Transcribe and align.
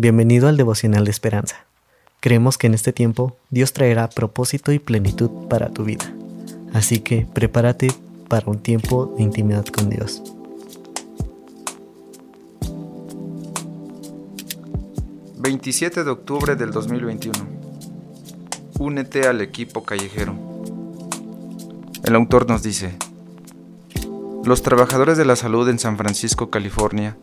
Bienvenido 0.00 0.46
al 0.46 0.56
devocional 0.56 1.04
de 1.04 1.10
esperanza. 1.10 1.66
Creemos 2.20 2.56
que 2.56 2.68
en 2.68 2.74
este 2.74 2.92
tiempo 2.92 3.36
Dios 3.50 3.72
traerá 3.72 4.08
propósito 4.08 4.70
y 4.70 4.78
plenitud 4.78 5.28
para 5.48 5.70
tu 5.70 5.82
vida. 5.82 6.04
Así 6.72 7.00
que 7.00 7.26
prepárate 7.34 7.88
para 8.28 8.48
un 8.48 8.60
tiempo 8.60 9.12
de 9.16 9.24
intimidad 9.24 9.66
con 9.66 9.90
Dios. 9.90 10.22
...27 15.36 16.04
de 16.04 16.10
octubre 16.10 16.54
del 16.54 16.70
2021... 16.70 17.36
...únete 18.78 19.26
al 19.26 19.40
equipo 19.40 19.82
callejero... 19.82 20.36
...el 22.04 22.14
autor 22.14 22.48
nos 22.48 22.62
dice... 22.62 22.96
...los 24.44 24.62
trabajadores 24.62 25.18
de 25.18 25.24
la 25.24 25.34
salud 25.34 25.68
en 25.68 25.80
San 25.80 25.96
Francisco, 25.96 26.50
California 26.50 27.16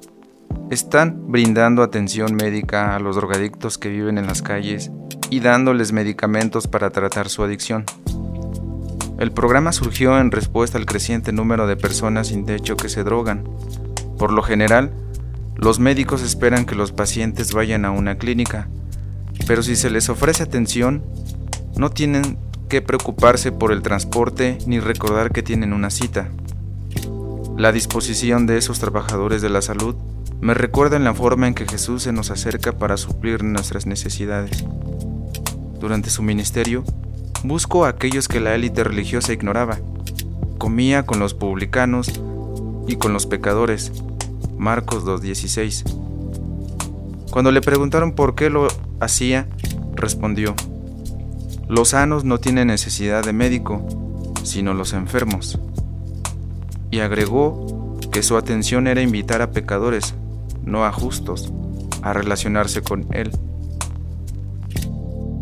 están 0.69 1.31
brindando 1.31 1.83
atención 1.83 2.35
médica 2.35 2.95
a 2.95 2.99
los 2.99 3.15
drogadictos 3.15 3.77
que 3.77 3.89
viven 3.89 4.17
en 4.17 4.27
las 4.27 4.41
calles 4.41 4.91
y 5.29 5.39
dándoles 5.39 5.91
medicamentos 5.91 6.67
para 6.67 6.89
tratar 6.89 7.29
su 7.29 7.43
adicción. 7.43 7.85
El 9.19 9.31
programa 9.31 9.71
surgió 9.71 10.19
en 10.19 10.31
respuesta 10.31 10.77
al 10.77 10.85
creciente 10.85 11.31
número 11.31 11.67
de 11.67 11.77
personas 11.77 12.27
sin 12.27 12.45
techo 12.45 12.75
que 12.75 12.89
se 12.89 13.03
drogan. 13.03 13.47
Por 14.17 14.33
lo 14.33 14.43
general, 14.43 14.91
los 15.55 15.79
médicos 15.79 16.21
esperan 16.21 16.65
que 16.65 16.75
los 16.75 16.91
pacientes 16.91 17.53
vayan 17.53 17.85
a 17.85 17.91
una 17.91 18.17
clínica, 18.17 18.67
pero 19.47 19.63
si 19.63 19.75
se 19.75 19.89
les 19.89 20.09
ofrece 20.09 20.43
atención, 20.43 21.03
no 21.77 21.89
tienen 21.91 22.37
que 22.67 22.81
preocuparse 22.81 23.51
por 23.51 23.71
el 23.71 23.81
transporte 23.81 24.57
ni 24.65 24.79
recordar 24.79 25.31
que 25.31 25.43
tienen 25.43 25.71
una 25.71 25.89
cita. 25.89 26.29
La 27.57 27.71
disposición 27.71 28.47
de 28.47 28.57
esos 28.57 28.79
trabajadores 28.79 29.41
de 29.41 29.49
la 29.49 29.61
salud 29.61 29.95
me 30.41 30.53
recuerda 30.53 30.97
en 30.97 31.03
la 31.03 31.13
forma 31.13 31.47
en 31.47 31.55
que 31.55 31.65
Jesús 31.65 32.03
se 32.03 32.11
nos 32.11 32.29
acerca 32.29 32.73
para 32.73 32.97
suplir 32.97 33.43
nuestras 33.43 33.85
necesidades. 33.85 34.63
Durante 35.79 36.09
su 36.09 36.21
ministerio, 36.23 36.83
buscó 37.43 37.85
a 37.85 37.89
aquellos 37.89 38.27
que 38.27 38.39
la 38.39 38.53
élite 38.53 38.83
religiosa 38.83 39.33
ignoraba. 39.33 39.79
Comía 40.57 41.05
con 41.05 41.19
los 41.19 41.33
publicanos 41.33 42.21
y 42.87 42.95
con 42.97 43.13
los 43.13 43.25
pecadores. 43.25 43.91
Marcos 44.57 45.05
2.16. 45.05 45.83
Cuando 47.31 47.51
le 47.51 47.61
preguntaron 47.61 48.13
por 48.13 48.35
qué 48.35 48.49
lo 48.49 48.67
hacía, 48.99 49.47
respondió, 49.93 50.55
Los 51.67 51.89
sanos 51.89 52.23
no 52.23 52.39
tienen 52.39 52.67
necesidad 52.67 53.23
de 53.23 53.33
médico, 53.33 53.85
sino 54.43 54.73
los 54.73 54.93
enfermos. 54.93 55.59
Y 56.91 56.99
agregó 56.99 57.97
que 58.11 58.21
su 58.23 58.37
atención 58.37 58.87
era 58.87 59.01
invitar 59.01 59.41
a 59.41 59.51
pecadores 59.51 60.13
no 60.65 60.85
a 60.85 60.91
justos, 60.91 61.53
a 62.01 62.13
relacionarse 62.13 62.81
con 62.81 63.07
Él. 63.13 63.31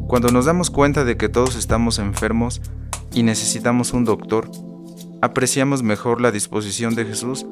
Cuando 0.08 0.30
nos 0.30 0.46
damos 0.46 0.70
cuenta 0.70 1.06
de 1.06 1.18
que 1.18 1.30
todos 1.30 1.56
estamos 1.56 1.98
enfermos 1.98 2.62
y 3.14 3.24
necesitamos 3.24 3.94
un 3.94 4.06
doctor, 4.06 4.50
apreciamos 5.22 5.82
mejor 5.82 6.22
la 6.22 6.32
disposición 6.32 6.96
de 6.96 7.06
Jesús 7.06 7.46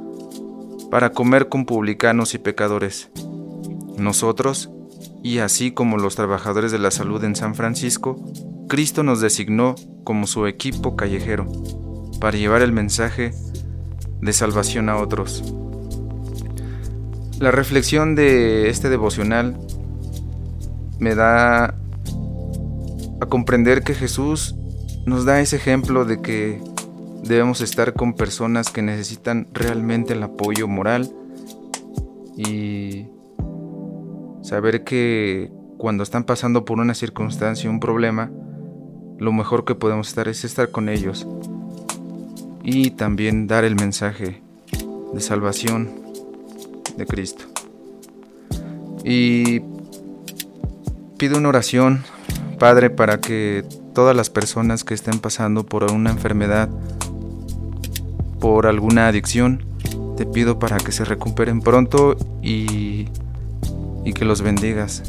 para 0.92 1.12
comer 1.12 1.50
con 1.50 1.66
publicanos 1.66 2.34
y 2.34 2.38
pecadores. 2.38 3.10
Nosotros, 3.98 4.70
y 5.24 5.40
así 5.40 5.72
como 5.72 5.98
los 5.98 6.16
trabajadores 6.16 6.72
de 6.72 6.80
la 6.80 6.92
salud 6.92 7.24
en 7.24 7.36
San 7.36 7.56
Francisco, 7.56 8.18
Cristo 8.68 9.04
nos 9.04 9.22
designó 9.22 9.76
como 10.04 10.28
su 10.28 10.48
equipo 10.48 10.96
callejero 10.96 11.48
para 12.20 12.38
llevar 12.38 12.62
el 12.62 12.72
mensaje 12.72 13.32
de 14.22 14.34
salvación 14.34 14.90
a 14.90 14.98
otros. 14.98 15.44
La 17.42 17.50
reflexión 17.50 18.14
de 18.14 18.70
este 18.70 18.88
devocional 18.88 19.58
me 21.00 21.16
da 21.16 21.74
a 23.20 23.26
comprender 23.30 23.82
que 23.82 23.96
Jesús 23.96 24.56
nos 25.08 25.26
da 25.26 25.42
ese 25.42 25.56
ejemplo 25.56 26.06
de 26.06 26.22
que 26.22 26.62
debemos 27.24 27.62
estar 27.62 27.94
con 27.94 28.14
personas 28.14 28.70
que 28.70 28.84
necesitan 28.84 29.48
realmente 29.54 30.14
el 30.14 30.22
apoyo 30.22 30.68
moral 30.68 31.12
y 32.38 33.08
saber 34.44 34.84
que 34.84 35.52
cuando 35.80 36.04
están 36.04 36.26
pasando 36.26 36.64
por 36.64 36.80
una 36.80 36.94
circunstancia, 36.94 37.72
un 37.72 37.80
problema, 37.80 38.30
lo 39.18 39.34
mejor 39.34 39.66
que 39.66 39.74
podemos 39.74 40.10
estar 40.10 40.28
es 40.28 40.46
estar 40.46 40.70
con 40.70 40.90
ellos 40.90 41.28
y 42.64 42.92
también 42.92 43.48
dar 43.48 43.64
el 43.64 43.74
mensaje 43.78 44.44
de 45.12 45.22
salvación 45.22 46.01
de 46.98 47.06
Cristo. 47.06 47.46
Y 49.04 49.62
pido 51.18 51.38
una 51.38 51.50
oración, 51.50 52.04
Padre, 52.60 52.90
para 52.90 53.20
que 53.20 53.64
todas 53.94 54.16
las 54.16 54.30
personas 54.30 54.84
que 54.84 54.94
estén 54.94 55.20
pasando 55.20 55.66
por 55.66 55.92
una 55.92 56.12
enfermedad, 56.12 56.70
por 58.40 58.68
alguna 58.68 59.08
adicción, 59.08 59.66
te 60.18 60.26
pido 60.26 60.60
para 60.60 60.78
que 60.78 60.92
se 60.92 61.06
recuperen 61.06 61.62
pronto 61.62 62.16
y, 62.42 63.08
y 64.06 64.14
que 64.14 64.26
los 64.26 64.42
bendigas. 64.42 65.04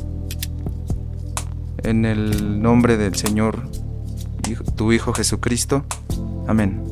En 1.83 2.05
el 2.05 2.63
nombre 2.63 2.97
del 2.97 3.15
Señor, 3.17 3.61
tu 4.77 4.93
Hijo 4.93 5.13
Jesucristo. 5.13 5.85
Amén. 6.47 6.92